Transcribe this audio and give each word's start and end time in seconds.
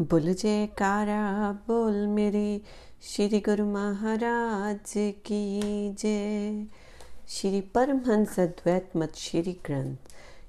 बोल 0.00 0.32
जयकारा 0.34 1.50
बोल 1.66 1.94
मेरे 2.06 2.60
श्री 3.02 3.38
गुरु 3.40 3.64
महाराज 3.66 4.92
की 5.26 5.94
जय। 5.94 6.66
श्री 7.28 7.60
परमहंस 7.74 8.38
अद्वैत 8.40 8.90
मत 8.96 9.14
श्री 9.16 9.52
ग्रंथ, 9.66 9.96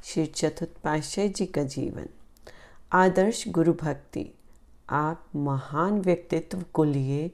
श्री 0.03 0.25
चतुर्थ 0.25 0.71
पातशाह 0.83 1.27
जी 1.27 1.45
का 1.45 1.63
जीवन। 1.63 2.09
आदर्श 2.91 3.43
गुरु 3.47 3.73
भक्ति, 3.73 4.25
आप 4.89 5.25
महान 5.35 6.01
व्यक्तित्व 6.01 6.63
को 6.73 6.83
लिए 6.83 7.31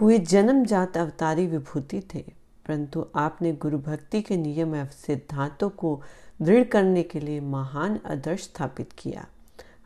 हुए 0.00 0.18
जन्मजात 0.18 0.96
अवतारी 0.96 1.46
विभूति 1.46 2.02
थे, 2.14 2.24
परंतु 2.66 3.06
आपने 3.16 3.52
गुरु 3.52 3.78
भक्ति 3.80 4.22
के 4.22 4.36
नियम 4.36 4.76
एवं 4.76 4.88
सिद्धांतों 4.98 5.70
को 5.70 6.00
दृढ़ 6.42 6.64
करने 6.64 7.02
के 7.02 7.20
लिए 7.20 7.40
महान 7.40 8.00
आदर्श 8.06 8.42
स्थापित 8.42 8.92
किया। 8.92 9.26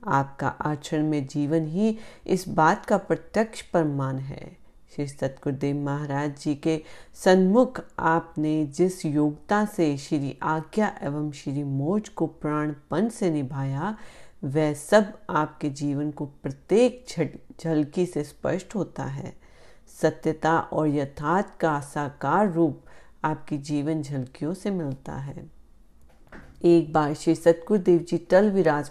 आपका 0.07 0.49
आचरण 0.49 1.07
में 1.07 1.27
जीवन 1.27 1.67
ही 1.67 1.99
इस 2.27 2.49
बात 2.49 2.87
का 2.87 2.97
प्रत्यक्ष 2.97 3.63
प्रमाण 3.63 4.19
है। 4.19 4.57
श्री 4.95 5.07
सतगुरुदेव 5.07 5.77
महाराज 5.77 6.37
जी 6.41 6.55
के 6.55 6.83
सन्मुख 7.15 7.81
आपने 7.99 8.67
जिस 8.67 9.05
योग्यता 9.07 9.65
से 9.65 9.97
श्री 9.97 10.39
आज्ञा 10.43 10.99
एवं 11.03 11.31
श्री 11.33 11.65
मोज 11.65 12.09
को 12.09 12.27
प्राणपन 12.27 13.09
से 13.09 13.31
निभाया, 13.31 13.97
वह 14.45 14.75
सब 14.75 15.13
आपके 15.31 15.71
जीवन 15.71 16.11
को 16.11 16.27
प्रत्येक 16.27 17.07
झलकी 17.61 18.07
से 18.07 18.25
स्पष्ट 18.25 18.75
होता 18.75 19.05
है। 19.05 19.35
सत्यता 20.01 20.59
और 20.59 20.89
यथार्थ 20.89 21.57
का 21.61 21.81
साकार 21.81 22.53
रूप 22.53 22.85
आपकी 23.25 23.59
जीवन 23.59 24.03
झलकियों 24.03 24.55
से 24.55 24.71
मिलता 24.71 25.13
है। 25.13 25.54
एक 26.65 26.93
बार 26.93 27.15
श्री 27.15 27.35
सतगुरुदेव 27.35 27.99
जी 27.99 28.19
टल 28.19 28.51
विराज 28.51 28.91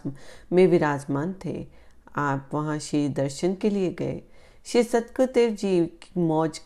में 0.54 0.68
विराजमान 0.68 1.34
थे। 1.46 1.68
आप 2.16 2.50
वहाँ 2.54 2.78
श्री 2.80 3.10
दर्शन 3.10 3.56
के 3.56 3.70
लिए 3.70 3.90
गए। 3.94 4.22
श्री 4.66 4.84
सतगुरुदेव 4.84 5.50
जी 5.50 5.86
की 5.86 6.22
मौज 6.22 6.62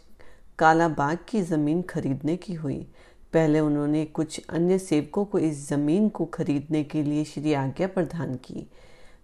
काला 0.59 0.87
बाग 0.89 1.17
की 1.29 1.41
ज़मीन 1.41 1.81
खरीदने 1.81 2.35
की 2.37 2.53
हुई। 2.53 2.87
पहले 3.33 3.59
उन्होंने 3.59 4.05
कुछ 4.05 4.41
अन्य 4.49 4.79
सेवकों 4.79 5.25
को 5.25 5.39
इस 5.39 5.69
ज़मीन 5.69 6.09
को 6.09 6.25
खरीदने 6.25 6.83
के 6.83 7.03
लिए 7.03 7.23
श्री 7.23 7.53
आज्ञा 7.53 7.87
प्रदान 7.87 8.35
की। 8.35 8.67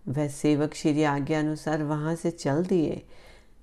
वह 0.08 0.28
सेवक 0.28 0.74
श्री 0.74 1.04
आज्ञा 1.04 1.40
अनुसार 1.40 1.84
वहाँ 1.84 2.16
से 2.16 2.32
चल 2.32 2.66
दिए। 2.66 3.02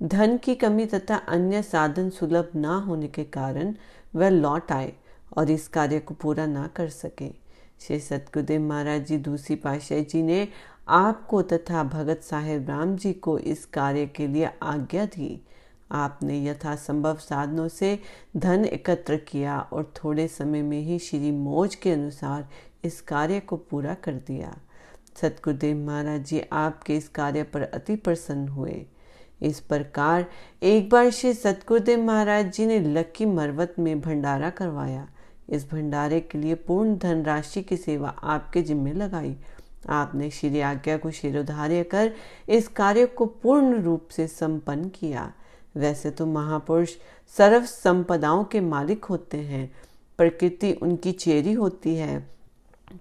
धन 0.02 0.36
की 0.36 0.54
कमी 0.54 0.86
तथा 0.86 1.16
अन्य 1.16 1.62
साधन 1.62 2.10
सुलभ 2.10 2.50
ना 2.54 2.76
होने 2.76 3.08
के 3.08 3.24
कारण 3.24 3.74
वह 4.14 4.28
लौट 4.28 4.72
आए 4.72 4.92
और 5.36 5.50
इस 5.50 5.68
कार्य 5.68 5.98
को 5.98 6.14
पूरा 6.14 6.46
ना 6.46 6.66
कर 6.66 6.88
सके। 6.88 7.39
श्री 7.80 7.98
सतगुरुदेव 8.00 8.60
महाराज 8.60 9.06
जी, 9.06 9.16
दूसरी 9.16 9.54
पाशाही 9.56 10.02
जी 10.02 10.22
ने 10.22 10.46
आपको 10.88 11.40
तथा 11.42 11.82
भगत 11.84 12.22
साहेब 12.22 12.68
राम 12.68 12.94
जी 12.96 13.12
को 13.12 13.38
इस 13.38 13.64
कार्य 13.66 14.06
के 14.06 14.26
लिए 14.26 14.50
आज्ञा 14.62 15.04
दी। 15.04 15.40
आपने 15.90 16.38
यथासंभव 16.44 17.16
साधनों 17.18 17.66
से 17.68 17.98
धन 18.36 18.64
एकत्र 18.64 19.16
किया 19.28 19.58
और 19.72 19.92
थोड़े 19.96 20.26
समय 20.28 20.62
में 20.62 20.80
ही 20.80 20.98
श्री 20.98 21.30
मौज 21.30 21.74
के 21.74 21.92
अनुसार 21.92 22.48
इस 22.84 23.00
कार्य 23.00 23.40
को 23.40 23.56
पूरा 23.70 23.94
कर 23.94 24.14
दिया। 24.26 24.56
सतगुरुदेव 25.20 25.76
महाराज 25.76 26.24
जी 26.24 26.40
आपके 26.52 26.96
इस 26.96 27.08
कार्य 27.08 27.42
पर 27.42 27.62
अति 27.62 27.96
प्रसन्न 27.96 28.48
हुए। 28.48 28.84
इस 29.42 29.60
प्रकार 29.60 30.26
एक 30.62 30.90
बार 30.90 31.10
श्री 31.10 31.32
सतगुरुदेव 31.34 32.04
महाराज 32.04 32.52
जी 32.52 32.66
ने 32.66 32.78
लक्की 32.80 33.26
मरवत 33.26 33.74
में 33.78 34.00
भंडारा 34.00 34.50
करवाया। 34.50 35.08
इस 35.50 35.70
भंडारे 35.70 36.20
के 36.20 36.38
लिए 36.38 36.54
पूर्ण 36.54 36.96
धनराशि 36.96 37.62
की 37.62 37.76
सेवा 37.76 38.08
आपके 38.08 38.62
जिम्मे 38.62 38.92
लगाई। 38.92 39.36
आपने 39.88 40.30
श्री 40.30 40.60
आज्ञा 40.60 40.96
को 40.96 41.10
शिरोधार्य 41.10 41.82
कर 41.82 42.12
इस 42.48 42.68
कार्य 42.68 43.06
को 43.06 43.26
पूर्ण 43.26 43.82
रूप 43.82 44.08
से 44.10 44.26
संपन्न 44.26 44.88
किया। 44.88 45.32
वैसे 45.76 46.10
तो 46.10 46.26
महापुरुष 46.26 46.90
सर्व 47.38 47.64
संपदाओं 47.64 48.44
के 48.44 48.60
मालिक 48.60 49.04
होते 49.04 49.38
हैं, 49.38 49.72
प्रकृति 50.18 50.72
उनकी 50.72 51.12
चेरी 51.12 51.52
होती 51.52 51.96
है। 51.96 52.30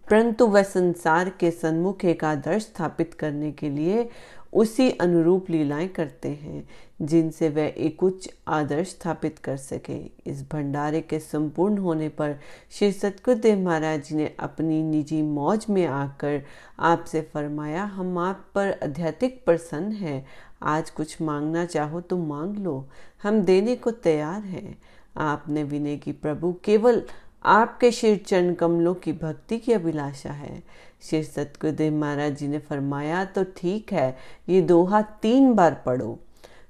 परंतु 0.10 0.48
वह 0.48 0.64
संसार 0.64 1.30
के 1.30 1.52
सन्मुख 1.52 2.06
एक 2.06 2.24
आदर्श 2.24 2.62
स्थापित 2.62 3.14
करने 3.14 3.52
के 3.52 3.70
लिए 3.70 4.10
उसी 4.54 4.92
अनुरूप 4.92 5.50
लीलाएँ 5.50 5.88
करते 5.88 6.30
हैं। 6.30 6.68
जिनसे 7.02 7.50
वह 7.50 7.74
एक 7.78 8.04
उच्च 8.04 8.30
आदर्श 8.48 8.88
स्थापित 8.88 9.38
कर 9.40 9.58
सके। 9.58 9.98
इस 10.28 10.42
भंडारे 10.52 11.02
के 11.02 11.20
संपूर्ण 11.20 11.78
होने 11.78 12.10
पर 12.10 12.36
श्री 12.72 12.92
सतगुरुदेव 12.92 13.60
महाराज 13.60 14.04
जी 14.04 14.16
ने 14.16 14.34
अपनी 14.40 14.82
निजी 14.84 15.22
मौज 15.22 15.66
में 15.70 15.86
आकर 15.86 16.42
आपसे 16.80 17.22
फरमाया, 17.34 17.84
हम 17.84 18.18
आप 18.18 18.46
पर 18.56 18.72
आध्यात्मिक 18.84 19.44
प्रसन्न 19.46 19.92
है। 19.92 20.26
आज 20.64 20.90
कुछ 20.90 21.22
मांगना 21.22 21.66
चाहो 21.66 22.02
तो 22.02 22.18
मांग 22.18 22.58
लो। 22.58 22.88
हम 23.24 23.42
देने 23.42 23.76
को 23.76 23.92
तैयार 23.92 24.42
हैं। 24.42 24.78
आपने 25.18 25.64
विनय 25.64 25.98
की, 25.98 26.12
प्रभु, 26.12 26.54
केवल 26.64 27.04
आपके 27.46 27.92
श्री 27.92 28.16
चरण 28.16 28.54
कमलों 28.54 28.94
की 28.94 29.14
भक्ति 29.14 29.58
की 29.58 29.74
अभिलाषा 29.74 30.32
है। 30.32 30.62
श्री 31.02 31.24
सतगुरुदेव 31.24 31.94
महाराज 31.94 32.38
जी 32.38 32.48
ने 32.48 32.60
फरमाया 32.60 33.24
तो 33.26 33.44
ठीक 33.58 33.94
है, 33.94 34.18
ये 34.50 34.62
दोहा 34.62 35.02
तीन 35.02 35.54
बार 35.54 35.82
पढ़ो। 35.86 36.20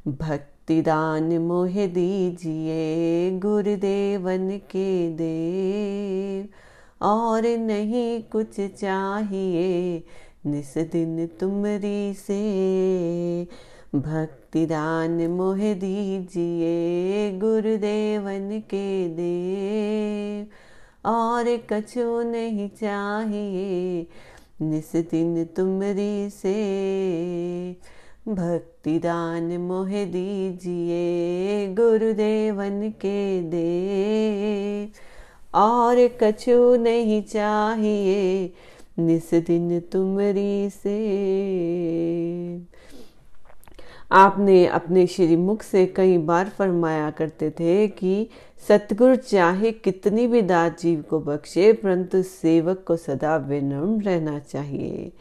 भक्ति 0.09 0.81
दान 0.81 1.37
मोह 1.37 1.85
दीजिए 1.87 3.31
गुरुदेवन 3.39 4.49
के 4.71 5.09
देव। 5.09 6.47
और 7.05 7.47
नहीं 7.57 8.23
कुछ 8.23 8.59
चाहिए 8.61 10.03
निस 10.45 10.77
दिन 10.77 11.27
तुमरी 11.39 12.13
से 12.13 12.39
भक्ति 13.95 14.65
दान 14.65 15.27
मोह 15.27 15.57
दीजिए 15.57 17.31
गुरुदेवन 17.39 18.59
के 18.59 19.07
देव। 19.09 20.47
और 21.09 21.57
कछु 21.73 22.21
नहीं 22.21 22.69
चाहिए 22.69 24.07
निस 24.61 24.95
दिन 24.95 25.45
तुमरी 25.45 26.29
से 26.29 26.57
भक्ति 28.27 28.97
दान 28.99 29.43
मोह 29.57 29.89
दीजिए 30.05 31.67
गुरुदेवन 31.75 32.89
के 33.01 33.41
दे 33.41 34.89
और 35.55 36.07
कछु 36.23 36.75
नहीं 36.75 37.21
चाहिए, 37.21 38.53
निस 38.99 39.33
दिन 39.47 39.79
तुमरी 39.91 40.69
से 40.69 40.97
आपने 44.11 44.65
अपने 44.65 45.07
श्री 45.07 45.35
मुख 45.35 45.61
से 45.61 45.85
कई 45.85 46.17
बार 46.17 46.49
फरमाया 46.49 47.09
करते 47.11 47.49
थे 47.49 47.87
कि 47.87 48.29
सतगुरु 48.67 49.15
चाहे 49.15 49.71
कितनी 49.71 50.27
भी 50.27 50.41
दात 50.41 50.79
जीव 50.79 51.01
को 51.01 51.19
बख्शे, 51.19 51.73
परंतु 51.73 52.21
सेवक 52.23 52.83
को 52.87 52.95
सदा 52.97 53.35
विनम्र 53.37 54.03
रहना 54.03 54.39
चाहिए। 54.39 55.11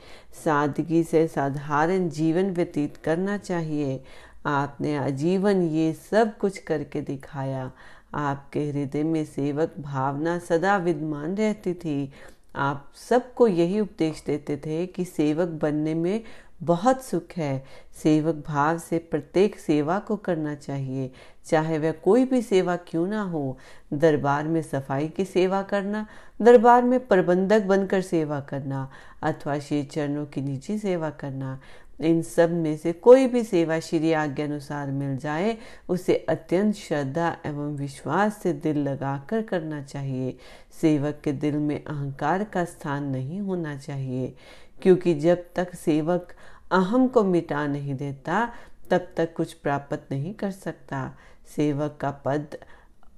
सादगी 0.44 1.02
से 1.02 1.26
साधारण 1.28 2.08
जीवन 2.08 2.50
व्यतीत 2.50 2.96
करना 2.96 3.36
चाहिए। 3.38 4.00
आपने 4.46 4.96
आजीवन 4.96 5.62
ये 5.62 5.92
सब 5.92 6.36
कुछ 6.38 6.58
करके 6.58 7.00
दिखाया। 7.00 7.70
आपके 8.14 8.60
हृदय 8.70 9.02
में 9.02 9.24
सेवक 9.24 9.74
भावना 9.78 10.38
सदा 10.38 10.76
विद्यमान 10.76 11.36
रहती 11.36 11.74
थी। 11.74 12.12
आप 12.56 12.92
सबको 13.10 13.46
यही 13.46 13.80
उपदेश 13.80 14.22
देते 14.26 14.56
थे 14.56 14.86
कि 14.86 15.04
सेवक 15.04 15.48
बनने 15.48 15.94
में 15.94 16.22
बहुत 16.62 17.04
सुख 17.04 17.24
है। 17.36 17.64
सेवक 18.02 18.44
भाव 18.46 18.78
से 18.78 18.98
प्रत्येक 18.98 19.58
सेवा 19.58 19.98
को 19.98 20.16
करना 20.16 20.54
चाहिए। 20.54 21.10
चाहे 21.46 21.78
वह 21.78 21.92
कोई 21.92 22.24
भी 22.24 22.42
सेवा 22.42 22.76
क्यों 22.76 23.06
ना 23.06 23.22
हो, 23.22 23.58
दरबार 23.92 24.48
में 24.48 24.62
सफ़ाई 24.62 25.08
की 25.08 25.24
सेवा 25.24 25.62
करना, 25.62 26.06
दरबार 26.42 26.82
में 26.82 27.06
प्रबंधक 27.06 27.62
बनकर 27.62 28.00
सेवा 28.00 28.40
करना, 28.40 28.90
अथवा 29.22 29.58
श्री 29.58 29.82
चरणों 29.82 30.26
की 30.26 30.40
निजी 30.40 30.78
सेवा 30.78 31.10
करना, 31.10 31.60
इन 32.00 32.22
सब 32.22 32.50
में 32.52 32.76
से 32.76 32.92
कोई 32.92 33.26
भी 33.26 33.44
सेवा 33.44 33.80
श्री 33.80 34.12
आज्ञा 34.12 34.46
अनुसार 34.46 34.90
मिल 34.90 35.16
जाए, 35.16 35.56
उसे 35.88 36.26
अत्यंत 36.28 36.74
श्रद्धा 36.74 37.36
एवं 37.46 37.76
विश्वास 37.76 38.36
से 38.42 38.52
दिल 38.52 38.78
लगाकर 38.78 39.42
करना 39.42 39.82
चाहिए। 39.82 40.36
सेवक 40.80 41.20
के 41.24 41.32
दिल 41.32 41.56
में 41.56 41.84
अहंकार 41.84 42.44
का 42.44 42.64
स्थान 42.64 43.04
नहीं 43.04 43.40
होना 43.40 43.76
चाहिए। 43.76 44.34
क्योंकि 44.82 45.14
जब 45.14 45.44
तक 45.54 45.74
सेवक 45.74 46.28
अहम 46.72 47.08
को 47.08 47.24
मिटा 47.24 47.66
नहीं 47.66 47.94
देता, 47.94 48.52
तब 48.90 49.08
तक 49.16 49.34
कुछ 49.34 49.52
प्राप्त 49.52 50.08
नहीं 50.12 50.34
कर 50.34 50.50
सकता। 50.50 51.16
सेवक 51.56 51.98
का 52.00 52.10
पद 52.10 52.56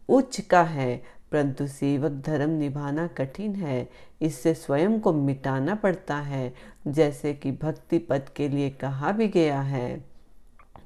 उच्च 0.09 0.41
का 0.41 0.63
है, 0.63 1.03
परंतु 1.33 1.67
सेवक 1.67 2.11
धर्म 2.11 2.51
निभाना 2.51 3.07
कठिन 3.07 3.55
है। 3.55 3.89
इससे 4.23 4.55
स्वयं 4.55 5.01
को 5.01 5.13
मिटाना 5.13 5.75
पड़ता 5.75 6.17
है, 6.17 6.55
जैसे 6.87 7.35
कि 7.35 7.53
भक्ति 7.53 7.99
पद 7.99 8.29
के 8.37 8.49
लिए 8.49 8.71
कहा 8.71 9.13
भी 9.13 9.29
गया 9.29 9.61
है। 9.61 10.05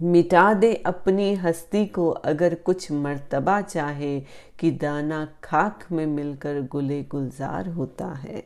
मिटा 0.03 0.55
दे 0.55 0.75
अपनी 0.75 1.35
हस्ती 1.35 1.87
को, 1.87 2.11
अगर 2.11 2.55
कुछ 2.55 2.93
मर्तबा 2.93 3.61
चाहे 3.61 4.23
की 4.65 4.71
दाना 4.71 5.27
खाक 5.45 5.85
में 5.93 6.07
मिलकर 6.07 6.61
गुले 6.63 7.03
गुलजार 7.03 7.69
होता 7.69 8.07
है। 8.15 8.43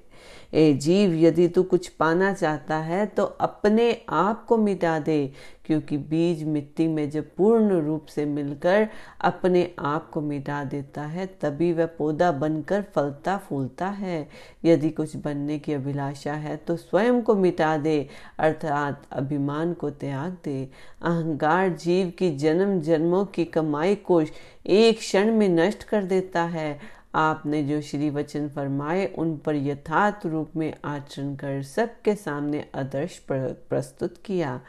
ए 0.54 0.72
जीव, 0.74 1.14
यदि 1.14 1.46
तू 1.48 1.62
कुछ 1.62 1.88
पाना 1.88 2.32
चाहता 2.32 2.76
है 2.76 3.04
तो 3.06 3.24
अपने 3.24 3.92
आप 4.08 4.44
को 4.44 4.56
मिटा 4.58 4.98
दे, 4.98 5.32
क्योंकि 5.64 5.96
बीज 5.98 6.42
मिट्टी 6.44 6.86
में 6.88 7.08
जब 7.10 7.24
पूर्ण 7.36 7.78
रूप 7.80 8.06
से 8.06 8.24
मिलकर 8.24 8.88
अपने 9.20 9.62
आप 9.78 10.08
को 10.10 10.20
मिटा 10.20 10.62
देता 10.64 11.02
है, 11.02 11.26
तभी 11.42 11.72
वह 11.72 11.86
पौधा 11.98 12.30
बनकर 12.32 12.84
फलता 12.94 13.36
फूलता 13.38 13.88
है। 13.88 14.28
यदि 14.64 14.90
कुछ 14.90 15.16
बनने 15.16 15.58
की 15.58 15.72
अभिलाषा 15.72 16.32
है 16.34 16.56
तो 16.56 16.76
स्वयं 16.76 17.22
को 17.22 17.34
मिटा 17.34 17.76
दे, 17.76 18.08
अर्थात 18.38 19.06
अभिमान 19.12 19.72
को 19.74 19.90
त्याग 19.92 20.36
दे। 20.44 20.62
अहंकार 21.02 21.68
जीव 21.76 22.12
की 22.18 22.30
जन्म 22.36 22.80
जन्मों 22.80 23.24
की 23.24 23.44
कमाई 23.46 23.94
को 23.94 24.20
एक 24.20 24.98
क्षण 24.98 25.32
में 25.32 25.48
नष्ट 25.48 25.84
कर 25.84 26.04
देता 26.08 26.43
है। 26.43 26.78
आपने 27.14 27.62
जो 27.62 27.81
श्री 27.81 28.10
वचन 28.10 28.49
फरमाए, 28.49 29.06
उन 29.19 29.37
पर 29.37 29.55
यथार्थ 29.55 30.26
रूप 30.26 30.56
में 30.56 30.72
आचरण 30.84 31.34
कर 31.34 31.62
सबके 31.62 32.14
सामने 32.14 32.64
आदर्श 32.75 33.19
प्रस्तुत 33.32 34.14
किया। 34.25 34.60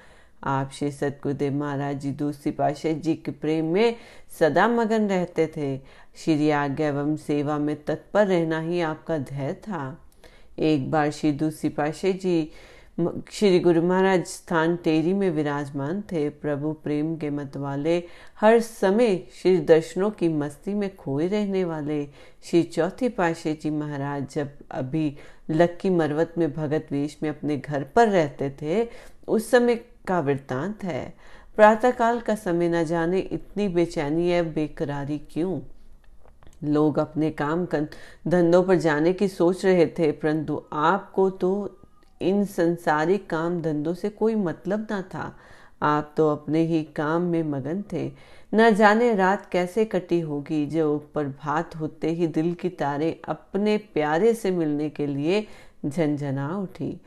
आप 0.43 0.71
श्री 0.71 0.91
सतगुरुदेव 0.91 1.53
महाराज 1.53 1.99
जी, 1.99 2.11
दूसरी 2.11 2.51
पाशाह 2.51 2.93
जी 2.93 3.15
के 3.15 3.31
प्रेम 3.31 3.65
में 3.65 3.95
सदा 4.39 4.67
मगन 4.67 5.09
रहते 5.09 5.47
थे। 5.47 5.77
श्री 6.15 6.49
आज्ञा 6.49 6.87
एवं 6.87 7.15
सेवा 7.15 7.57
में 7.57 7.75
तत्पर 7.83 8.27
रहना 8.27 8.59
ही 8.59 8.81
आपका 8.81 9.17
ध्येय 9.17 9.53
था। 9.53 9.81
एक 10.59 10.91
बार 10.91 11.11
श्री 11.11 11.31
दूसरी 11.31 11.69
पाशा 11.69 12.11
जी 12.11 12.51
श्री 12.99 13.59
गुरु 13.59 13.81
महाराज 13.81 14.25
स्थान 14.25 14.75
टेरी 14.75 15.13
में 15.13 15.29
विराजमान 15.31 16.01
थे। 16.01 16.27
प्रभु 16.29 16.71
प्रेम 16.83 17.15
के 17.17 17.29
मत 17.29 17.55
वाले 17.57 17.95
हर 18.41 18.59
समय 18.59 19.15
श्री 19.33 19.57
दर्शनों 19.59 20.09
की 20.09 20.27
मस्ती 20.29 20.73
में 20.73 20.95
खोए 20.95 21.27
रहने 21.27 21.63
वाले। 21.63 22.03
श्री 22.43 22.63
चौथी 22.63 23.09
पाशे 23.09 23.53
जी 23.53 23.69
महाराज 23.69 24.25
जब 24.33 24.49
अभी 24.71 25.15
लक्की 25.49 25.89
मरवत 25.89 26.33
में 26.37 26.51
भगत 26.53 26.87
वेश 26.91 27.17
में 27.23 27.29
अपने 27.29 27.57
घर 27.57 27.83
पर 27.95 28.07
रहते 28.07 28.49
थे, 28.61 28.87
उस 29.27 29.49
समय 29.51 29.75
का 30.07 30.19
वृत्तांत 30.19 30.83
है। 30.83 31.13
प्रातःकाल 31.55 32.19
का 32.19 32.35
समय 32.35 32.69
न 32.69 32.83
जाने 32.83 33.19
इतनी 33.19 33.67
बेचैनी 33.67 34.29
है 34.29 34.43
बेकरारी 34.53 35.21
क्यों? 35.31 35.59
लोग 36.63 36.99
अपने 36.99 37.31
काम 37.31 37.67
धंधों 38.27 38.63
पर 38.63 38.75
जाने 38.75 39.13
की 39.13 39.27
सोच 39.27 39.65
रहे 39.65 39.85
थे, 39.89 40.11
परंतु 40.11 40.63
आपको 40.73 41.29
तो 41.29 41.75
इन 42.21 42.45
संसारिक 42.45 43.29
काम 43.29 43.61
धंधों 43.61 43.93
से 43.93 44.09
कोई 44.09 44.35
मतलब 44.35 44.87
ना 44.91 45.01
था। 45.01 45.35
आप 45.81 46.13
तो 46.17 46.29
अपने 46.29 46.61
ही 46.61 46.83
काम 46.83 47.21
में 47.21 47.43
मगन 47.43 47.83
थे। 47.93 48.11
न 48.53 48.69
जाने 48.75 49.13
रात 49.15 49.49
कैसे 49.51 49.85
कटी 49.85 50.19
होगी, 50.19 50.65
जो 50.65 50.95
ऊपर 50.95 51.27
भात 51.43 51.75
होते 51.75 52.11
ही 52.11 52.27
दिल 52.27 52.53
की 52.53 52.69
तारे 52.69 53.21
अपने 53.27 53.77
प्यारे 53.77 54.33
से 54.33 54.51
मिलने 54.51 54.89
के 54.89 55.07
लिए 55.07 55.47
झंझना 55.85 56.57
उठी। 56.57 56.97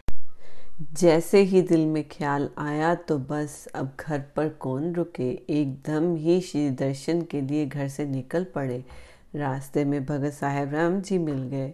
जैसे 0.93 1.41
ही 1.41 1.63
दिल 1.63 1.87
में 1.87 2.05
ख्याल 2.09 2.49
आया 2.59 2.95
तो 2.95 3.19
बस 3.19 3.67
अब 3.75 3.93
घर 4.01 4.23
पर 4.37 4.49
कौन 4.49 4.95
रुके। 4.95 5.31
एकदम 5.51 6.15
ही 6.17 6.41
श्री 6.41 6.71
दर्शन 6.71 7.23
के 7.23 7.41
लिए 7.41 7.67
घर 7.67 7.89
से 7.89 8.07
निकल 8.07 8.45
पड़े। 8.45 8.85
रास्ते 9.37 9.85
में 9.85 10.05
भगत 10.07 10.33
साहेब 10.33 10.73
राम 10.75 11.01
जी 11.01 11.19
मिल 11.19 11.43
गए। 11.43 11.73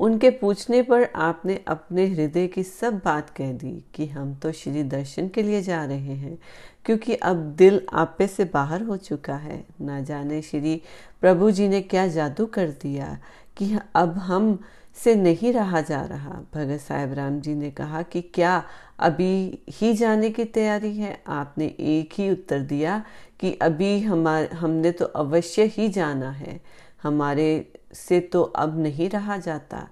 उनके 0.00 0.30
पूछने 0.30 0.80
पर 0.82 1.04
आपने 1.16 1.58
अपने 1.68 2.06
हृदय 2.06 2.46
की 2.46 2.62
सब 2.62 3.00
बात 3.04 3.30
कह 3.30 3.52
दी 3.52 3.72
कि 3.94 4.06
हम 4.06 4.34
तो 4.34 4.52
श्री 4.52 4.82
दर्शन 4.84 5.28
के 5.28 5.42
लिए 5.42 5.62
जा 5.62 5.84
रहे 5.84 6.14
हैं, 6.14 6.38
क्योंकि 6.84 7.14
अब 7.14 7.36
दिल 7.58 7.80
आपे 7.92 8.26
से 8.26 8.44
बाहर 8.44 8.82
हो 8.82 8.96
चुका 8.98 9.36
है। 9.36 9.64
ना 9.80 10.00
जाने 10.00 10.40
श्री 10.42 10.80
प्रभु 11.20 11.50
जी 11.50 11.68
ने 11.68 11.80
क्या 11.82 12.06
जादू 12.08 12.46
कर 12.46 12.68
दिया 12.82 13.18
कि 13.56 13.76
अब 13.94 14.18
हम 14.18 14.58
से 14.96 15.14
नहीं 15.14 15.52
रहा 15.52 15.80
जा 15.80 16.00
रहा। 16.02 16.40
भगत 16.54 16.80
साहेब 16.80 17.12
राम 17.12 17.40
जी 17.40 17.54
ने 17.54 17.70
कहा 17.70 18.02
कि 18.02 18.20
क्या 18.34 18.62
अभी 18.98 19.58
ही 19.70 19.92
जाने 19.94 20.30
की 20.30 20.44
तैयारी 20.44 20.96
है? 20.96 21.22
आपने 21.26 21.66
एक 21.66 22.14
ही 22.18 22.30
उत्तर 22.30 22.60
दिया 22.60 23.02
कि 23.40 23.52
अभी 23.52 24.00
हमारे, 24.00 24.46
हमने 24.48 24.90
तो 24.92 25.04
अवश्य 25.04 25.64
ही 25.66 25.88
जाना 25.88 26.30
है। 26.30 26.60
हमारे 27.02 27.72
से 27.92 28.20
तो 28.20 28.42
अब 28.42 28.78
नहीं 28.78 29.08
रहा 29.10 29.36
जाता। 29.36 29.86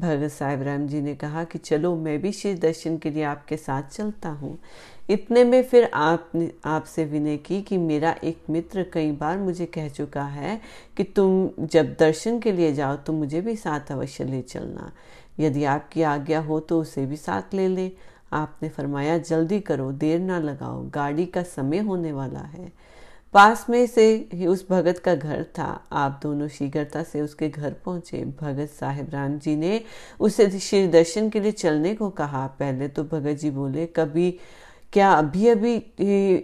भगत 0.00 0.30
साहिब 0.30 0.62
राम 0.62 0.86
जी 0.86 1.00
ने 1.00 1.14
कहा 1.14 1.42
कि 1.44 1.58
चलो, 1.58 1.94
मैं 1.96 2.20
भी 2.22 2.32
श्री 2.32 2.54
दर्शन 2.54 2.96
के 2.98 3.10
लिए 3.10 3.22
आपके 3.22 3.56
साथ 3.56 3.82
चलता 3.82 4.28
हूँ। 4.28 4.58
इतने 5.10 5.44
में 5.44 5.62
फिर 5.62 5.90
आपने, 5.94 6.50
आपसे 6.64 7.04
विनय 7.04 7.36
की 7.36 7.60
कि 7.62 7.78
मेरा 7.78 8.14
एक 8.24 8.44
मित्र 8.50 8.86
कई 8.92 9.10
बार 9.12 9.38
मुझे 9.38 9.66
कह 9.66 9.88
चुका 9.88 10.24
है 10.24 10.60
कि 10.96 11.04
तुम 11.04 11.66
जब 11.66 11.94
दर्शन 12.00 12.38
के 12.40 12.52
लिए 12.52 12.72
जाओ 12.72 12.96
तो 12.96 13.12
मुझे 13.12 13.40
भी 13.40 13.56
साथ 13.56 13.92
अवश्य 13.92 14.24
ले 14.24 14.42
चलना। 14.42 14.92
यदि 15.40 15.64
आपकी 15.64 16.02
आज्ञा 16.02 16.40
हो 16.40 16.60
तो 16.60 16.80
उसे 16.80 17.06
भी 17.06 17.16
साथ 17.16 17.54
ले 17.54 17.68
ले। 17.68 17.90
आपने 18.32 18.68
फरमाया, 18.68 19.18
जल्दी 19.18 19.60
करो, 19.60 19.90
देर 19.92 20.20
ना 20.20 20.38
लगाओ, 20.38 20.82
गाड़ी 20.90 21.26
का 21.26 21.42
समय 21.42 21.78
होने 21.78 22.12
वाला 22.12 22.40
है। 22.40 22.72
पास 23.34 23.66
में 23.70 23.86
से 23.86 24.28
ही 24.32 24.46
उस 24.46 24.66
भगत 24.70 24.98
का 24.98 25.14
घर 25.14 25.42
था। 25.58 25.68
आप 25.92 26.18
दोनों 26.22 26.48
शीघ्रता 26.48 27.02
से 27.02 27.20
उसके 27.20 27.48
घर 27.48 27.72
पहुँचे। 27.84 28.24
भगत 28.40 28.70
साहेब 28.70 29.10
राम 29.10 29.38
जी 29.38 29.54
ने 29.56 29.80
उसे 30.20 30.48
श्री 30.50 30.86
दर्शन 30.88 31.28
के 31.30 31.40
लिए 31.40 31.52
चलने 31.52 31.94
को 31.94 32.10
कहा। 32.10 32.46
पहले 32.46 32.88
तो 32.88 33.04
भगत 33.04 33.32
जी 33.32 33.50
बोले, 33.50 33.86
कभी, 33.86 34.30
क्या 34.92 35.12
अभी 35.12 35.48
अभी 35.48 35.74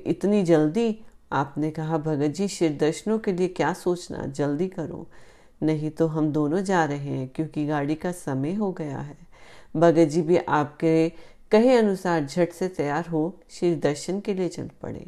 इतनी 0.06 0.42
जल्दी? 0.42 0.98
आपने 1.32 1.70
कहा, 1.70 1.98
भगत 1.98 2.28
जी, 2.28 2.48
श्री 2.48 2.68
दर्शनों 2.68 3.18
के 3.18 3.32
लिए 3.32 3.48
क्या 3.48 3.72
सोचना? 3.72 4.26
जल्दी 4.26 4.68
करो। 4.68 5.06
नहीं 5.62 5.90
तो 5.90 6.06
हम 6.06 6.32
दोनों 6.32 6.60
जा 6.60 6.84
रहे 6.84 6.98
हैं, 6.98 7.28
क्योंकि 7.28 7.66
गाड़ी 7.66 7.94
का 7.94 8.12
समय 8.12 8.54
हो 8.54 8.72
गया 8.72 8.98
है। 8.98 9.16
भगत 9.76 10.04
जी 10.04 10.22
भी 10.22 10.36
आपके 10.36 11.08
कहे 11.50 11.76
अनुसार 11.76 12.24
झट 12.26 12.52
से 12.52 12.68
तैयार 12.68 13.06
हो, 13.06 13.40
श्री 13.50 13.74
दर्शन 13.74 14.20
के 14.20 14.34
लिए 14.34 14.48
चल 14.48 14.70
पड़े। 14.82 15.06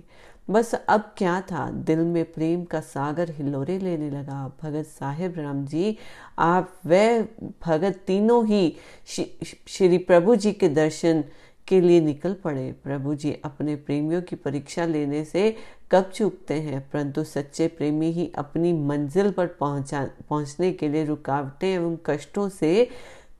बस 0.48 0.74
अब 0.74 1.12
क्या 1.16 1.40
था? 1.40 1.70
दिल 1.70 1.98
में 1.98 2.24
प्रेम 2.24 2.64
का 2.64 2.80
सागर 2.80 3.30
हिलोरे 3.30 3.78
लेने 3.78 4.10
लगा। 4.10 4.52
भगत 4.62 4.86
साहेब 4.86 5.34
राम 5.38 5.64
जी, 5.66 5.96
आप 6.38 6.72
वह 6.86 7.22
भगत 7.64 8.00
तीनों 8.06 8.46
ही 8.46 8.76
श्री 9.06 9.98
प्रभु 9.98 10.36
जी 10.36 10.52
के 10.52 10.68
दर्शन 10.68 11.24
के 11.68 11.80
लिए 11.80 12.00
निकल 12.00 12.34
पड़े। 12.34 12.70
प्रभु 12.84 13.14
जी 13.14 13.32
अपने 13.44 13.74
प्रेमियों 13.76 14.22
की 14.22 14.36
परीक्षा 14.36 14.84
लेने 14.86 15.24
से 15.24 15.54
कब 15.92 16.10
चूकते 16.14 16.54
हैं? 16.54 16.80
परंतु 16.90 17.24
सच्चे 17.24 17.68
प्रेमी 17.68 18.10
ही 18.12 18.30
अपनी 18.38 18.72
मंजिल 18.72 19.30
पर 19.30 19.46
पहुँचा, 19.46 20.04
पहुँचने 20.30 20.72
के 20.72 20.88
लिए 20.88 21.04
रुकावटें 21.04 21.68
एवं 21.68 21.96
कष्टों 22.06 22.48
से 22.48 22.88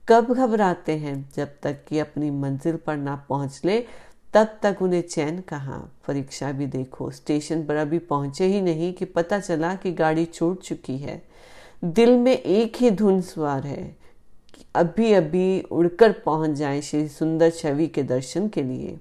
कब 0.07 0.33
घबराते 0.33 0.91
हैं? 0.91 1.29
जब 1.35 1.55
तक 1.63 1.83
कि 1.87 1.99
अपनी 1.99 2.29
मंजिल 2.31 2.75
पर 2.75 2.97
ना 2.97 3.15
पहुँच 3.29 3.61
ले 3.65 3.85
तब 4.33 4.57
तक 4.63 4.81
उन्हें 4.81 5.01
चैन 5.01 5.39
कहाँ, 5.39 5.79
परीक्षा 6.07 6.51
भी 6.51 6.65
देखो। 6.67 7.09
स्टेशन 7.11 7.63
पर 7.65 7.75
अभी 7.75 7.99
पहुँचे 7.99 8.45
ही 8.45 8.61
नहीं 8.61 8.91
कि 8.93 9.05
पता 9.05 9.39
चला 9.39 9.73
कि 9.75 9.91
गाड़ी 9.91 10.25
छूट 10.25 10.61
चुकी 10.61 10.97
है। 10.97 11.21
दिल 11.83 12.17
में 12.17 12.31
एक 12.33 12.77
ही 12.77 12.91
धुन 12.91 13.21
सवार 13.21 13.65
है 13.67 13.83
कि 14.55 14.65
अभी 14.75 15.11
अभी 15.13 15.61
उड़कर 15.61 16.11
पहुँच 16.25 16.51
जाए 16.51 16.81
श्री 16.81 17.07
सुंदर 17.07 17.49
छवि 17.49 17.87
के 17.87 18.03
दर्शन 18.03 18.47
के 18.47 18.63
लिए। 18.63 18.97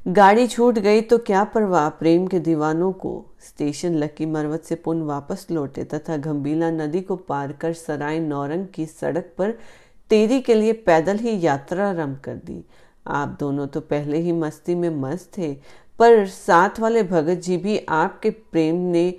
गाड़ी 0.00 0.46
छूट 0.46 0.78
गई 0.78 1.00
तो 1.00 1.18
क्या 1.18 1.42
परवाह 1.44 1.88
प्रेम 1.88 2.26
के 2.26 2.38
दीवानों 2.38 2.92
को? 2.92 3.24
स्टेशन 3.40 3.94
लकी 3.94 4.26
मरवत 4.26 4.64
से 4.64 4.74
पुन 4.74 5.02
वापस 5.02 5.46
लौटे 5.50 5.84
तथा 5.84 6.16
गंभीला 6.16 6.70
नदी 6.70 7.00
को 7.00 7.16
पार 7.16 7.52
कर 7.52 7.72
सराय 7.72 8.18
नौरंग 8.20 8.66
की 8.66 8.86
सड़क 8.86 9.32
पर 9.38 9.58
तेरी 10.10 10.40
के 10.40 10.54
लिए 10.54 10.72
पैदल 10.72 11.18
ही 11.18 11.38
यात्रा 11.40 11.88
आरंभ 11.88 12.18
कर 12.18 12.36
दी। 12.36 12.64
आप 13.08 13.36
दोनों 13.40 13.66
तो 13.66 13.80
पहले 13.80 14.18
ही 14.18 14.32
मस्ती 14.32 14.74
में 14.74 14.88
मस्त 14.90 15.30
थे, 15.38 15.52
पर 15.98 16.26
साथ 16.26 16.80
वाले 16.80 17.02
भगत 17.02 17.40
जी 17.40 17.56
भी 17.56 17.78
आपके 17.88 18.30
प्रेम 18.30 18.76
ने 18.86 19.10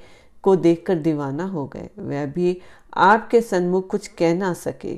को 0.43 0.55
देखकर 0.55 0.95
दीवाना 0.95 1.45
हो 1.45 1.65
गए। 1.65 1.89
वह 1.99 2.25
भी 2.25 2.57
आपके 2.93 3.41
सन्मुख 3.41 3.87
कुछ 3.87 4.07
कह 4.07 4.33
ना 4.33 4.53
सके। 4.53 4.95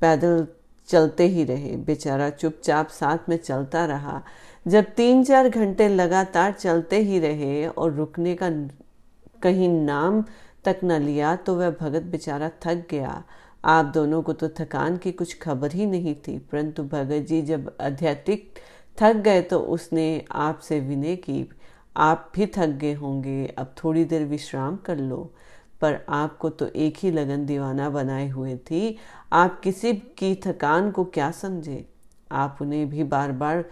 पैदल 0.00 0.46
चलते 0.88 1.26
ही 1.26 1.44
रहे। 1.44 1.76
बेचारा 1.76 2.28
चुपचाप 2.30 2.88
साथ 2.88 3.28
में 3.28 3.36
चलता 3.36 3.84
रहा। 3.86 4.22
जब 4.66 4.84
तीन 4.96 5.22
चार 5.24 5.48
घंटे 5.48 5.88
लगातार 5.88 6.52
चलते 6.52 6.98
ही 6.98 7.18
रहे 7.18 7.66
और 7.66 7.92
रुकने 7.92 8.34
का 8.34 8.50
कहीं 9.42 9.68
नाम 9.68 10.22
तक 10.64 10.80
न 10.84 11.00
लिया 11.02 11.34
तो 11.36 11.54
वह 11.54 11.70
भगत 11.70 12.02
बेचारा 12.02 12.50
थक 12.62 12.86
गया। 12.90 13.22
आप 13.64 13.84
दोनों 13.94 14.22
को 14.22 14.32
तो 14.32 14.48
थकान 14.58 14.96
की 14.96 15.12
कुछ 15.12 15.38
खबर 15.38 15.72
ही 15.72 15.86
नहीं 15.86 16.14
थी, 16.18 16.38
परंतु 16.38 16.82
भगत 16.84 17.26
जी 17.28 17.40
जब 17.42 17.70
आध्यात्मिक 17.80 18.58
थक 18.98 19.16
गए 19.16 19.42
तो 19.42 19.58
उसने 19.58 20.24
आपसे 20.30 20.80
विनय 20.80 21.16
की, 21.16 21.48
आप 21.96 22.30
भी 22.36 22.46
थक 22.46 22.68
गए 22.76 22.92
होंगे, 22.94 23.46
अब 23.48 23.74
थोड़ी 23.84 24.04
देर 24.04 24.24
विश्राम 24.24 24.76
कर 24.76 24.98
लो। 24.98 25.30
पर 25.80 25.98
आपको 26.08 26.48
तो 26.48 26.66
एक 26.66 26.96
ही 26.98 27.10
लगन 27.10 27.44
दीवाना 27.46 27.88
बनाए 27.90 28.28
हुए 28.28 28.56
थी, 28.60 28.98
आप 29.32 29.60
किसी 29.60 29.92
की 30.18 30.34
थकान 30.46 30.90
को 30.90 31.04
क्या 31.04 31.30
समझे? 31.30 31.84
आप 32.30 32.58
उन्हें 32.60 32.88
भी 32.90 33.04
बार 33.04 33.32
बार 33.32 33.64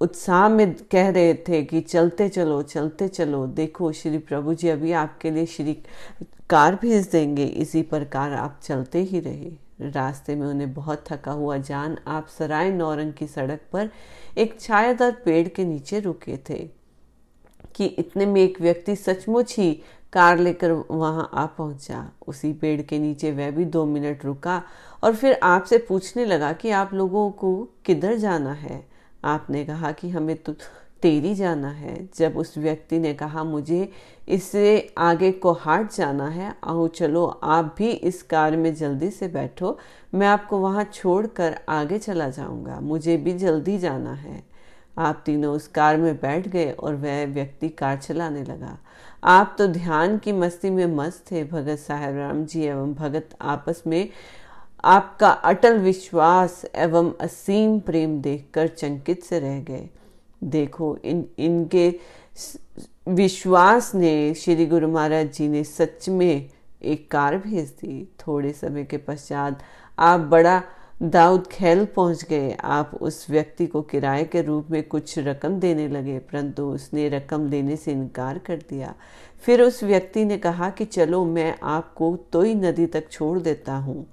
उत्साह 0.00 0.48
में 0.48 0.74
कह 0.92 1.08
रहे 1.08 1.34
थे 1.48 1.62
कि 1.64 1.80
चलते 1.80 2.28
चलो 2.28 2.60
चलते 2.62 3.08
चलो, 3.08 3.46
देखो 3.46 3.90
श्री 3.92 4.18
प्रभु 4.20 4.54
जी 4.54 4.68
अभी 4.68 4.92
आपके 4.94 5.30
लिए 5.30 5.46
श्री 5.46 5.76
कार 6.50 6.74
भेज 6.74 7.08
देंगे, 7.08 7.44
इसी 7.44 7.82
प्रकार 7.82 8.32
आप 8.32 8.58
चलते 8.62 9.02
ही 9.02 9.20
रहे। 9.20 9.90
रास्ते 9.90 10.34
में 10.34 10.46
उन्हें 10.46 10.72
बहुत 10.74 11.04
थका 11.08 11.32
हुआ 11.32 11.56
जान, 11.58 11.96
आप 12.06 12.26
सराय 12.28 12.70
नौरंग 12.70 13.12
की 13.12 13.26
सड़क 13.26 13.60
पर 13.72 13.90
एक 14.38 14.60
छायादार 14.60 15.12
पेड़ 15.24 15.48
के 15.48 15.64
नीचे 15.64 16.00
रुके 16.00 16.36
थे 16.50 16.58
कि 17.74 17.86
इतने 17.86 18.26
में 18.26 18.40
एक 18.42 18.60
व्यक्ति 18.60 18.96
सचमुच 18.96 19.56
ही 19.58 19.72
कार 20.12 20.38
लेकर 20.38 20.72
वहाँ 20.72 21.28
आ 21.34 21.46
पहुँचा। 21.46 22.08
उसी 22.26 22.52
पेड़ 22.52 22.80
के 22.82 22.98
नीचे 22.98 23.30
वह 23.32 23.50
भी 23.50 23.64
दो 23.64 23.84
मिनट 23.84 24.24
रुका 24.24 24.62
और 25.02 25.14
फिर 25.14 25.38
आपसे 25.42 25.78
पूछने 25.78 26.24
लगा 26.24 26.52
कि 26.52 26.70
आप 26.70 26.94
लोगों 26.94 27.30
को 27.30 27.56
किधर 27.84 28.16
जाना 28.16 28.52
है? 28.52 28.86
आपने 29.24 29.64
कहा 29.64 29.92
कि 29.92 30.08
हमें 30.10 30.36
तो 30.36 30.54
टेरी 31.04 31.34
जाना 31.34 31.68
है। 31.68 31.96
जब 32.16 32.36
उस 32.36 32.56
व्यक्ति 32.58 32.98
ने 32.98 33.12
कहा, 33.14 33.42
मुझे 33.44 33.88
इससे 34.28 34.94
आगे 34.98 35.30
को 35.32 35.52
हाट 35.52 35.92
जाना 35.92 36.28
है, 36.28 36.54
आओ 36.64 36.86
चलो, 36.88 37.24
आप 37.44 37.74
भी 37.78 37.90
इस 37.90 38.22
कार 38.22 38.56
में 38.56 38.74
जल्दी 38.74 39.10
से 39.10 39.28
बैठो, 39.28 39.76
मैं 40.14 40.26
आपको 40.26 40.58
वहाँ 40.58 40.84
छोड़कर 40.84 41.58
आगे 41.68 41.98
चला 41.98 42.28
जाऊँगा, 42.28 42.78
मुझे 42.80 43.16
भी 43.16 43.32
जल्दी 43.32 43.78
जाना 43.78 44.12
है। 44.12 44.42
आप 44.98 45.22
तीनों 45.26 45.54
उस 45.54 45.66
कार 45.68 45.96
में 45.96 46.14
बैठ 46.16 46.46
गए 46.48 46.70
और 46.72 46.94
वह 46.94 47.24
व्यक्ति 47.26 47.68
कार 47.68 47.96
चलाने 47.96 48.42
लगा। 48.44 48.78
आप 49.24 49.54
तो 49.58 49.66
ध्यान 49.66 50.16
की 50.18 50.32
मस्ती 50.32 50.70
में 50.70 50.86
मस्त 50.86 51.24
थे, 51.30 51.44
भगत 51.44 51.78
साहेब 51.78 52.16
राम 52.16 52.44
जी 52.44 52.62
एवं 52.62 52.94
भगत 52.94 53.36
आपस 53.40 53.82
में 53.86 54.08
आपका 54.84 55.30
अटल 55.30 55.78
विश्वास 55.78 56.64
एवं 56.74 57.12
असीम 57.20 57.78
प्रेम 57.80 58.20
देखकर 58.22 58.68
चंकित 58.68 59.22
से 59.22 59.38
रह 59.40 59.60
गए। 59.60 59.88
देखो, 60.44 60.96
इन, 60.96 61.24
इनके 61.38 61.88
विश्वास 63.08 63.94
ने 63.94 64.34
श्री 64.34 64.66
गुरु 64.66 64.88
महाराज 64.88 65.32
जी 65.32 65.48
ने 65.48 65.64
सच 65.64 66.08
में 66.08 66.50
एक 66.82 67.10
कार 67.10 67.36
भेज 67.38 67.68
दी 67.80 68.08
थोड़े 68.20 68.52
समय 68.52 68.84
के 68.84 68.96
पश्चात। 68.96 69.62
आप 69.98 70.20
बड़ा 70.20 70.62
दाऊद 71.02 71.46
खेल 71.46 71.84
पहुँच 71.84 72.24
गए। 72.24 72.56
आप 72.64 72.90
उस 73.00 73.26
व्यक्ति 73.30 73.66
को 73.66 73.82
किराए 73.82 74.24
के 74.24 74.42
रूप 74.42 74.70
में 74.70 74.82
कुछ 74.82 75.18
रकम 75.18 75.58
देने 75.60 75.88
लगे, 75.88 76.18
परंतु 76.18 76.64
उसने 76.64 77.08
रकम 77.08 77.48
देने 77.50 77.76
से 77.76 77.92
इनकार 77.92 78.38
कर 78.38 78.56
दिया। 78.70 78.94
फिर 79.44 79.62
उस 79.62 79.82
व्यक्ति 79.84 80.24
ने 80.24 80.38
कहा 80.38 80.70
कि 80.70 80.84
चलो, 80.84 81.24
मैं 81.24 81.54
आपको 81.62 82.16
तोई 82.32 82.54
नदी 82.54 82.86
तक 82.86 83.10
छोड़ 83.10 83.38
देता 83.38 83.76
हूँ। 83.76 84.06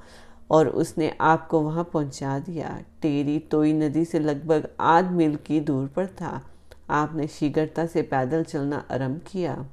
और 0.52 0.68
उसने 0.68 1.18
आपको 1.22 1.60
वहाँ 1.62 1.84
पहुँचा 1.84 2.40
दिया। 2.40 2.80
टेरी 3.02 3.40
तोई 3.40 3.74
नदी 3.74 4.06
से 4.06 4.20
लगभग 4.20 4.68
आध 4.80 5.12
मील 5.12 5.36
की 5.36 5.60
दूर 5.60 5.88
पर 5.88 6.08
था। 6.08 6.42
आपने 6.90 7.28
शीघ्रता 7.28 7.86
से 7.86 8.02
पैदल 8.02 8.44
चलना 8.44 8.84
आरंभ 8.92 9.22
किया। 9.32 9.66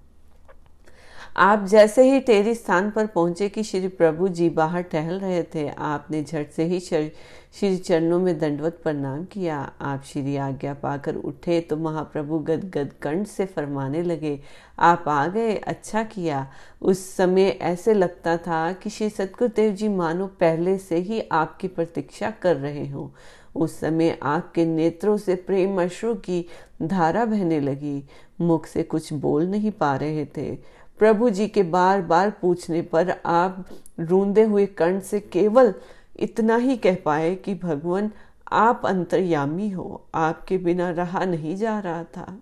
आप 1.38 1.64
जैसे 1.66 2.02
ही 2.02 2.20
टेरी 2.20 2.54
स्थान 2.54 2.90
पर 2.90 3.06
पहुँचे 3.06 3.48
कि 3.48 3.62
श्री 3.62 3.88
प्रभु 3.88 4.28
जी 4.28 4.48
बाहर 4.50 4.82
टहल 4.82 5.18
रहे 5.18 5.42
थे, 5.44 5.68
आपने 5.68 6.22
झट 6.22 6.50
से 6.50 6.64
ही 6.64 6.78
श्री 6.80 7.76
चरणों 7.76 8.18
में 8.20 8.38
दंडवत 8.38 8.80
प्रणाम 8.82 9.22
किया। 9.24 9.58
आप 9.80 10.02
श्री 10.04 10.36
आज्ञा 10.36 10.72
पाकर 10.74 11.16
उठे 11.16 11.60
तो 11.60 11.76
महाप्रभु 11.76 12.38
गद 12.38 12.64
गद 12.74 12.92
कंठ 13.02 13.26
से 13.26 13.46
फरमाने 13.46 14.02
लगे, 14.02 14.38
आप 14.78 15.04
आ 15.08 15.26
गए 15.26 15.54
अच्छा 15.56 16.02
किया। 16.04 16.46
उस 16.82 17.06
समय 17.16 17.48
ऐसे 17.62 17.94
लगता 17.94 18.36
था 18.36 18.72
कि 18.72 18.90
श्री 18.90 19.08
सतगुरुदेव 19.10 19.72
जी 19.72 19.88
मानो 19.88 20.26
पहले 20.40 20.76
से 20.78 20.96
ही 20.98 21.20
आपकी 21.32 21.68
प्रतीक्षा 21.68 22.30
कर 22.42 22.56
रहे 22.56 22.86
हों। 22.88 23.08
उस 23.54 23.78
समय 23.80 24.18
आपके 24.22 24.64
नेत्रों 24.66 25.16
से 25.16 25.34
प्रेम 25.36 25.82
अश्रु 25.82 26.14
की 26.16 26.44
धारा 26.82 27.24
बहने 27.24 27.60
लगी। 27.60 28.02
मुख 28.40 28.66
से 28.66 28.82
कुछ 28.82 29.12
बोल 29.12 29.46
नहीं 29.46 29.70
पा 29.70 29.94
रहे 29.96 30.24
थे। 30.36 30.78
प्रभु 30.98 31.30
जी 31.30 31.48
के 31.48 31.62
बार 31.62 32.02
बार 32.02 32.30
पूछने 32.30 32.82
पर 32.82 33.10
आप 33.26 33.64
रूंदे 34.00 34.42
हुए 34.42 34.66
कर्ण 34.66 35.00
से 35.00 35.20
केवल 35.20 35.74
इतना 36.16 36.56
ही 36.56 36.76
कह 36.76 36.96
पाए 37.04 37.34
कि 37.34 37.54
भगवान, 37.54 38.10
आप 38.52 38.82
अंतर्यामी 38.86 39.70
हो, 39.70 40.08
आपके 40.14 40.58
बिना 40.58 40.90
रहा 40.90 41.24
नहीं 41.24 41.56
जा 41.56 41.78
रहा 41.78 42.04
था। 42.04 42.38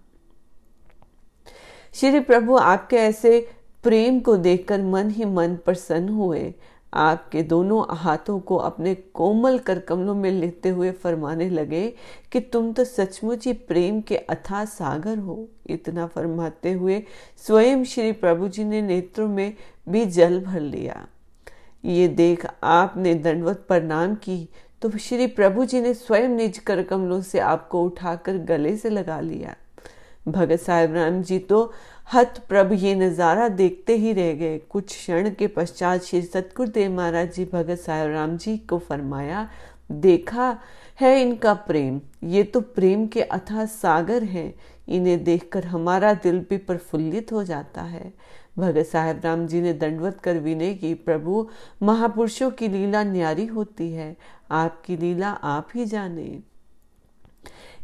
श्री 1.93 2.21
प्रभु, 2.21 2.57
आपके 2.57 2.97
ऐसे 2.97 3.49
प्रेम 3.83 4.21
को 4.21 4.37
देखकर 4.37 4.83
मन 4.83 5.11
ही 5.11 5.25
मन 5.25 5.57
प्रसन्न 5.57 6.09
हुए। 6.09 6.55
आपके 6.97 7.43
दोनों 7.43 7.85
हाथों 7.97 8.39
को 8.41 8.57
अपने 8.57 8.95
कोमल 9.15 9.59
कर 9.59 9.79
कमलों 9.81 10.15
में 10.15 10.31
लेते 10.31 10.69
हुए 10.69 10.91
फरमाने 10.93 11.49
लगे 11.51 11.89
कि 12.33 12.41
तुम 12.43 12.73
तो 12.73 12.85
सचमुच 12.85 13.47
ही 13.47 13.53
प्रेम 13.53 14.01
के 14.01 14.17
अथा 14.17 14.65
सागर 14.65 15.19
हो। 15.19 15.49
इतना 15.67 16.07
फरमाते 16.07 16.73
हुए 16.73 17.03
स्वयं 17.47 17.85
श्री 17.85 18.13
प्रभु 18.13 18.49
जी 18.49 18.65
ने 18.65 18.83
नेत्रों 18.83 19.29
में 19.29 19.55
भी 19.89 20.05
जल 20.07 20.41
भर 20.41 20.61
लिया। 20.61 21.07
ये 21.85 22.09
देख 22.09 22.47
आपने 22.65 23.15
दंडवत 23.15 23.65
प्रणाम 23.69 24.15
की 24.15 24.49
तो 24.83 24.91
श्री 24.99 25.27
प्रभु 25.27 25.65
जी 25.65 25.81
ने 25.81 25.93
स्वयं 25.95 26.29
निज 26.29 26.59
कर 26.59 26.83
कमलों 26.83 27.21
से 27.23 27.39
आपको 27.41 27.83
उठाकर 27.85 28.39
गले 28.47 28.77
से 28.77 28.91
लगा 28.91 29.21
लिया। 29.21 29.55
भगत 30.29 30.61
साहेब 30.61 30.95
राम 30.95 31.23
जी 31.23 31.39
तो 31.39 31.73
हत 32.09 32.39
प्रभ 32.49 32.73
ये 32.73 32.95
नज़ारा 32.95 33.47
देखते 33.51 33.95
ही 33.97 34.13
रह 34.13 34.33
गए। 34.35 34.59
कुछ 34.71 34.87
क्षण 34.89 35.31
के 35.31 35.47
पश्चात 35.47 36.03
श्री 36.03 36.21
सतगुरुदेव 36.23 36.93
महाराज 36.93 37.33
जी 37.35 37.45
भगत 37.45 37.79
साहेब 37.79 38.13
राम 38.13 38.37
जी 38.37 38.57
को 38.61 38.79
फरमाया, 38.79 39.49
देखा 39.93 40.57
है 40.99 41.21
इनका 41.23 41.55
प्रेम। 41.67 42.01
ये 42.25 42.43
तो 42.45 42.61
प्रेम 42.61 43.07
के 43.07 43.23
अथा 43.23 43.65
सागर 43.67 44.25
हैं। 44.25 44.55
इन्हें 44.89 45.23
देखकर 45.25 45.65
हमारा 45.67 46.13
दिल 46.15 46.39
भी 46.51 46.57
प्रफुल्लित 46.59 47.33
हो 47.33 47.45
जाता 47.45 47.83
है 47.83 48.13
भगत 48.59 48.87
साहेब 48.87 49.21
राम 49.25 49.47
जी 49.47 49.61
ने 49.61 49.73
दंडवत 49.75 50.21
कर 50.21 50.39
विनय 50.39 50.75
की, 50.75 50.95
प्रभु, 50.95 51.49
महापुरुषों 51.83 52.51
की 52.51 52.69
लीला 52.69 53.03
न्यारी 53.05 53.47
होती 53.47 53.93
है। 53.93 54.17
आपकी 54.53 54.97
लीला 54.97 55.31
आप 55.31 55.69
ही 55.75 55.85
जाने। 55.87 56.39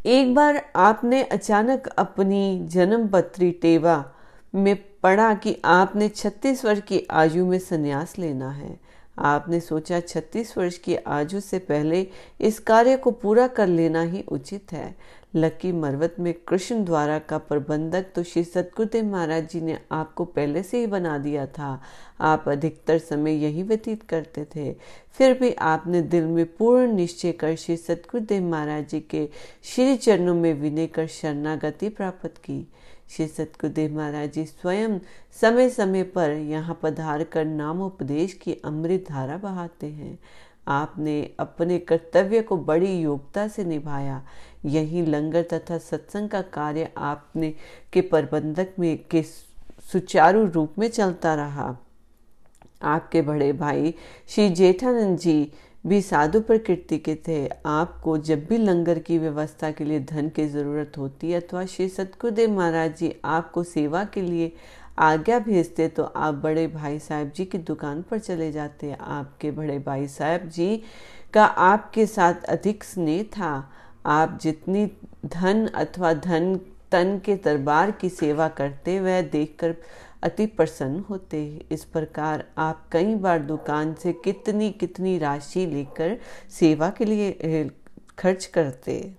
एक 0.06 0.35
बार 0.35 0.73
आपने 0.76 1.23
अचानक 1.23 1.87
अपनी 1.87 2.61
जन्म 2.64 3.09
पत्री 3.09 3.50
टेवा 3.50 4.04
में 4.54 4.76
पढ़ा 5.02 5.35
कि 5.35 5.56
आपने 5.64 6.09
36 6.09 6.64
वर्ष 6.64 6.80
की 6.80 7.06
आयु 7.11 7.47
में 7.47 7.59
संन्यास 7.59 8.18
लेना 8.18 8.50
है। 8.50 8.80
आपने 9.18 9.61
सोचा 9.61 10.00
36 10.00 10.59
वर्ष 10.59 10.78
की 10.78 10.97
आयु 10.97 11.40
से 11.40 11.59
पहले 11.59 12.06
इस 12.40 12.59
कार्य 12.59 12.97
को 12.97 13.11
पूरा 13.11 13.47
कर 13.47 13.66
लेना 13.66 14.02
ही 14.02 14.25
उचित 14.28 14.73
है। 14.73 14.94
लकी 15.35 15.71
मरवत 15.73 16.17
में 16.19 16.33
कृष्ण 16.49 16.85
द्वारा 16.85 17.19
का 17.19 17.39
प्रबंधक 17.39 18.07
तो 18.15 18.23
श्री 18.23 18.43
सतगुरुदेव 18.45 19.05
महाराज 19.05 19.49
जी 19.51 19.61
ने 19.61 19.79
आपको 19.93 20.25
पहले 20.25 20.62
से 20.62 20.79
ही 20.79 20.87
बना 20.87 21.17
दिया 21.19 21.47
था। 21.47 21.81
आप 22.21 22.49
अधिकतर 22.49 22.99
समय 22.99 23.43
यही 23.45 23.62
व्यतीत 23.62 24.03
करते 24.03 24.45
थे। 24.57 24.73
फिर 25.12 25.39
भी 25.39 25.53
आपने 25.53 26.03
दिल 26.03 26.27
में 26.27 26.45
पूर्ण 26.57 26.93
निश्चय 26.93 27.33
कर 27.33 27.55
श्री 27.57 27.77
सतगुरुदेव 27.77 28.43
महाराज 28.43 28.89
जी 28.89 29.01
के 29.01 29.29
श्री 29.65 29.97
चरणों 29.97 30.35
में 30.35 30.53
विनय 30.55 30.87
कर 30.87 31.07
शरणागति 31.07 31.89
प्राप्त 31.89 32.37
की। 32.37 32.67
श्री 33.11 33.27
सतगुरुदेव 33.27 33.97
महाराज 33.97 34.33
जी 34.33 34.45
स्वयं 34.45 34.99
समय 35.41 35.69
समय 35.71 36.03
पर 36.03 36.31
यहाँ 36.31 36.79
पधार 36.83 37.25
कर 37.25 37.45
नाम 37.45 37.83
उपदेश 37.83 38.33
की 38.33 38.57
अमृत 38.65 39.05
धारा 39.09 39.37
बहाते 39.37 39.87
हैं। 39.87 40.19
आपने 40.69 41.31
अपने 41.39 41.79
कर्तव्य 41.79 42.41
को 42.43 42.57
बड़ी 42.57 43.01
योग्यता 43.01 43.47
से 43.49 43.65
निभाया। 43.65 44.23
यही 44.64 45.04
लंगर 45.07 45.42
तथा 45.52 45.78
सत्संग 45.81 46.28
का 46.28 46.40
कार्य 46.52 46.90
आपने 46.99 47.54
के 47.92 48.00
प्रबंधक 48.02 48.73
में 48.78 48.97
के 49.11 49.23
सुचारू 49.92 50.45
रूप 50.47 50.78
में 50.78 50.88
चलता 50.88 51.35
रहा। 51.35 51.76
आपके 52.85 53.23
बड़े 53.23 53.52
भाई 53.52 53.95
श्री 54.28 54.49
जेठानंद 54.50 55.19
जी 55.19 55.52
भी 55.87 56.00
साधु 56.02 56.40
प्रकृति 56.40 56.99
के 56.99 57.14
थे। 57.28 57.47
आपको 57.66 58.16
जब 58.19 58.45
भी 58.47 58.57
लंगर 58.59 58.99
की 58.99 59.19
व्यवस्था 59.19 59.71
के 59.71 59.85
लिए 59.85 60.00
धन 60.02 60.28
की 60.28 60.47
ज़रूरत 60.49 60.99
होती 60.99 61.33
अथवा 61.35 61.64
श्री 61.66 61.88
सतगुरुदेव 61.88 62.50
महाराज 62.50 62.97
जी 62.99 63.14
आपको 63.25 63.62
सेवा 63.64 64.04
के 64.04 64.21
लिए 64.21 64.52
आज्ञा 65.00 65.38
भेजते 65.38 65.88
तो 65.88 66.02
आप 66.04 66.35
बड़े 66.35 66.66
भाई 66.66 66.99
साहब 66.99 67.31
जी 67.37 67.45
की 67.45 67.59
दुकान 67.61 68.02
पर 68.02 68.19
चले 68.19 68.50
जाते। 68.52 68.92
आपके 68.92 69.50
बड़े 69.50 69.78
भाई 69.78 70.07
साहब 70.09 70.49
जी 70.49 70.83
का 71.35 71.45
आपके 71.45 72.07
साथ 72.07 72.45
अधिक 72.49 72.85
स्नेह 72.85 73.23
था। 73.37 73.71
आप 74.06 74.38
जितनी 74.42 74.87
धन 75.26 75.66
अथवा 75.66 76.12
धन, 76.14 76.54
तन 76.92 77.21
के 77.25 77.35
दरबार 77.37 77.90
की 77.90 78.09
सेवा 78.09 78.49
करते, 78.49 79.00
वह 79.00 79.21
देखकर 79.23 79.75
अति 80.23 80.47
प्रसन्न 80.47 81.04
होते। 81.11 81.66
इस 81.73 81.85
प्रकार 81.85 82.44
आप 82.59 82.88
कई 82.92 83.14
बार 83.14 83.38
दुकान 83.38 83.94
से 83.94 84.12
कितनी 84.12 84.71
कितनी 84.71 85.18
राशि 85.18 85.66
लेकर 85.66 86.18
सेवा 86.50 86.90
के 86.90 87.04
लिए 87.04 87.71
खर्च 88.18 88.47
करते। 88.47 89.14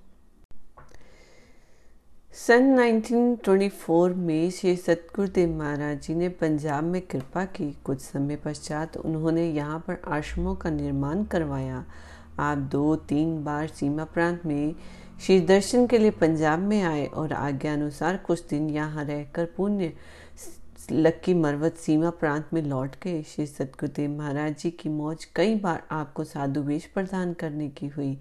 सन 2.34 2.80
1924 2.80 4.14
में 4.16 4.50
श्री 4.52 4.76
सतगुरुदेव 4.76 5.50
महाराज 5.50 6.02
जी 6.02 6.16
ने 6.16 6.30
पंजाब 6.30 6.84
में 6.84 7.02
कृपा 7.02 7.46
की। 7.46 7.72
कुछ 7.84 8.02
समय 8.02 8.36
पश्चात 8.36 8.98
उन्होंने 8.98 9.46
यहाँ 9.52 9.80
पर 9.80 10.02
आश्रमों 10.08 10.56
का 10.56 10.70
निर्माण 10.70 11.24
करवाया। 11.24 11.86
आप 12.40 12.58
दो, 12.58 12.96
तीन 12.96 13.44
बार 13.44 13.68
सीमा 13.68 14.04
प्रांत 14.04 14.46
में 14.46 14.76
श्री 15.22 15.40
दर्शन 15.40 15.88
के 15.88 15.98
लिए 15.98 16.12
पंजाब 16.12 16.60
में 16.60 16.82
आए 16.82 17.06
और 17.06 17.34
आज्ञा 17.34 17.74
अनुसार 17.74 18.18
कुछ 18.18 18.48
दिन 18.48 18.70
यहाँ 18.70 19.04
रहकर 19.04 19.46
पुण्य 19.46 19.94
लक्की 20.92 21.34
मरवत 21.34 21.76
सीमा 21.76 22.10
प्रांत 22.10 22.50
में 22.54 22.62
लौट 22.62 22.96
गए। 23.04 23.24
श्री 23.24 23.46
सतगुरुदेव 23.46 24.10
महाराज 24.12 24.58
जी 24.58 24.72
की 24.72 24.90
मौज 24.90 25.26
कई 25.26 25.56
बार 25.56 25.84
आपको 25.92 26.24
साधु 26.24 26.62
वेश 26.62 26.86
प्रदान 26.86 27.34
करने 27.34 27.70
की 27.70 27.88
हुई। 27.88 28.18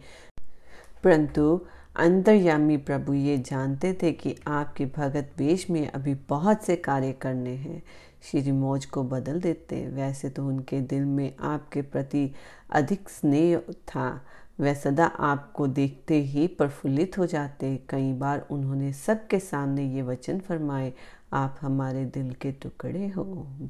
परंतु 1.05 1.61
अंतर्यामी 1.97 2.77
प्रभु 2.77 3.15
ये 3.15 3.39
जानते 3.39 3.99
थे 4.03 4.13
कि 4.13 4.37
आपके 4.47 4.87
भगत 4.87 5.31
वेश 5.39 5.71
में 5.71 5.91
अभी 5.91 6.15
बहुत 6.15 6.63
से 6.63 6.77
कार्य 6.77 7.13
करने 7.13 7.51
हैं। 7.51 7.83
श्री 8.23 8.53
मौज 8.53 8.85
को 8.85 9.03
बदल 9.05 9.41
देते। 9.41 9.87
वैसे 9.89 10.31
तो 10.31 10.47
उनके 10.47 10.81
दिल 10.81 11.05
में 11.05 11.37
आपके 11.41 11.83
प्रति 11.83 12.31
अधिक 12.71 13.09
स्नेह 13.09 13.59
था। 13.59 14.25
वह 14.61 14.75
सदा 14.75 15.07
आपको 15.07 15.67
देखते 15.67 16.21
ही 16.23 16.47
प्रफुल्लित 16.47 17.19
हो 17.19 17.27
जाते। 17.27 17.77
कई 17.89 18.13
बार 18.13 18.47
उन्होंने 18.51 18.93
सबके 18.93 19.39
सामने 19.39 19.95
ये 19.95 20.03
वचन 20.03 20.41
फरमाए, 20.41 20.93
आप 21.33 21.59
हमारे 21.61 22.05
दिल 22.05 22.33
के 22.33 22.53
टुकड़े 22.53 23.09
हो। 23.09 23.25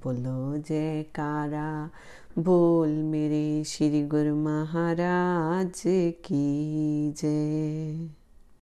बोलो, 0.05 0.59
जयकारा, 0.59 1.91
बोल 2.39 2.89
मेरे 2.89 3.65
श्री 3.65 4.07
गुरु 4.07 4.35
महाराज 4.37 5.83
की 6.25 7.13
जय। 7.13 8.22